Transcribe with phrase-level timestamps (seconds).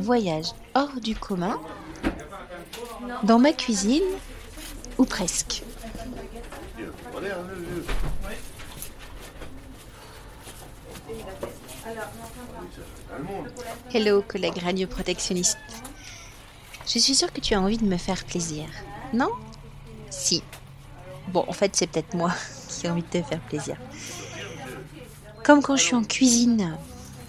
[0.00, 1.58] voyage hors du commun
[3.22, 4.02] dans ma cuisine,
[4.98, 5.62] ou presque.
[13.92, 15.58] Hello, collègue radioprotectionniste.
[16.86, 18.66] Je suis sûre que tu as envie de me faire plaisir.
[19.12, 19.30] Non?
[20.10, 20.42] Si.
[21.28, 22.32] Bon, en fait, c'est peut-être moi
[22.68, 23.76] qui ai envie de te faire plaisir.
[25.44, 26.76] Comme quand je suis en cuisine,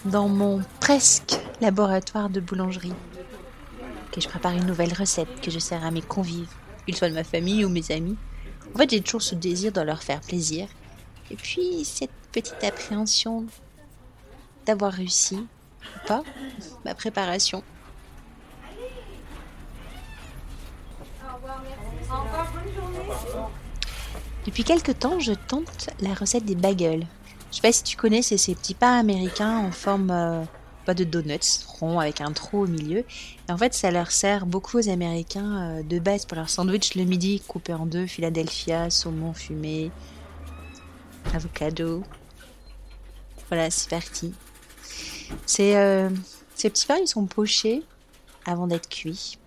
[0.06, 2.94] dans mon presque laboratoire de boulangerie,
[4.12, 6.52] que je prépare une nouvelle recette que je sers à mes convives,
[6.86, 8.18] qu'ils soient de ma famille ou mes amis.
[8.74, 10.68] En fait, j'ai toujours ce désir de leur faire plaisir.
[11.32, 13.46] Et puis, cette petite appréhension
[14.66, 16.24] d'avoir réussi ou pas
[16.86, 17.64] ma préparation.
[24.46, 27.06] Depuis quelque temps, je tente la recette des bagels.
[27.52, 30.44] Je sais pas si tu connais, c'est ces petits pains américains en forme euh,
[30.86, 33.04] pas de donuts, ronds avec un trou au milieu.
[33.50, 37.04] En fait, ça leur sert beaucoup aux Américains euh, de base pour leur sandwich le
[37.04, 39.92] midi, coupé en deux, Philadelphia, saumon fumé,
[41.34, 42.04] avocado.
[43.50, 44.34] Voilà, c'est parti.
[45.46, 46.10] C'est, euh,
[46.56, 47.84] ces petits pains, ils sont pochés
[48.46, 49.38] avant d'être cuits.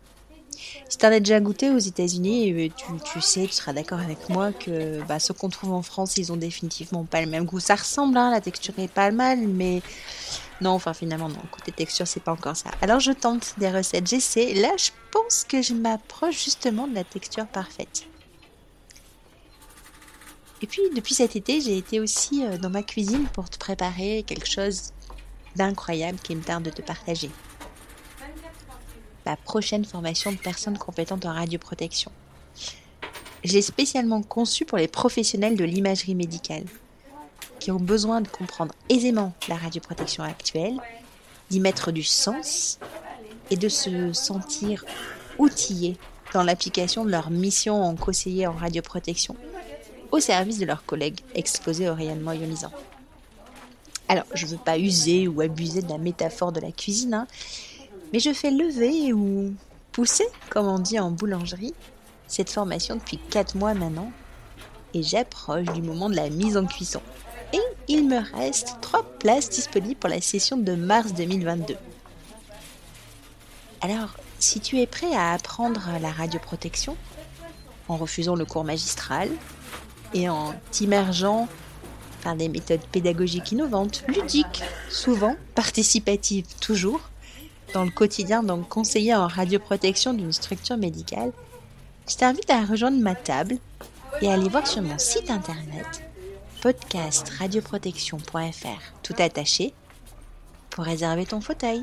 [0.88, 3.98] Si tu en as déjà goûté aux États-Unis, euh, tu, tu, sais, tu seras d'accord
[3.98, 7.44] avec moi que bah, ceux qu'on trouve en France, ils ont définitivement pas le même
[7.44, 7.60] goût.
[7.60, 9.82] Ça ressemble, hein, la texture est pas mal, mais
[10.62, 11.42] non, enfin finalement non.
[11.50, 12.70] Côté texture, c'est pas encore ça.
[12.80, 14.54] Alors je tente des recettes, j'essaie.
[14.54, 18.06] Là, je pense que je m'approche justement de la texture parfaite.
[20.62, 24.22] Et puis depuis cet été, j'ai été aussi euh, dans ma cuisine pour te préparer
[24.24, 24.92] quelque chose
[25.56, 27.30] d'incroyable qui me tarde de te partager.
[29.26, 32.12] La prochaine formation de personnes compétentes en radioprotection.
[33.42, 36.64] Je l'ai spécialement conçue pour les professionnels de l'imagerie médicale,
[37.58, 40.76] qui ont besoin de comprendre aisément la radioprotection actuelle,
[41.50, 42.78] d'y mettre du sens
[43.50, 44.84] et de se sentir
[45.38, 45.96] outillés
[46.32, 49.36] dans l'application de leur mission en conseiller en radioprotection
[50.10, 52.72] au service de leurs collègues exposés au rayonnement ionisant.
[54.08, 57.26] Alors, je ne veux pas user ou abuser de la métaphore de la cuisine, hein,
[58.12, 59.54] mais je fais lever ou
[59.90, 61.74] pousser, comme on dit en boulangerie,
[62.28, 64.12] cette formation depuis 4 mois maintenant,
[64.92, 67.00] et j'approche du moment de la mise en cuisson.
[67.88, 71.76] Il me reste 3 places disponibles pour la session de mars 2022.
[73.80, 76.96] Alors, si tu es prêt à apprendre la radioprotection,
[77.88, 79.28] en refusant le cours magistral
[80.14, 81.48] et en t'immergeant
[82.22, 87.00] par des méthodes pédagogiques innovantes, ludiques, souvent, participatives toujours,
[87.74, 91.32] dans le quotidien, donc conseiller en radioprotection d'une structure médicale,
[92.08, 93.58] je t'invite à rejoindre ma table
[94.20, 96.11] et à aller voir sur mon site internet
[96.62, 99.74] Podcast radioprotection.fr tout attaché
[100.70, 101.82] pour réserver ton fauteuil.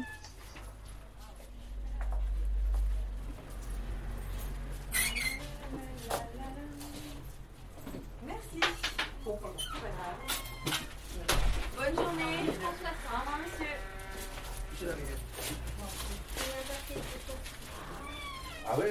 [8.25, 8.61] Merci.
[11.75, 13.67] Bonne journée, François, monsieur.
[18.65, 18.85] Ah oui?